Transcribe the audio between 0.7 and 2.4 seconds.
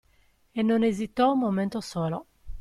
esitò un momento solo.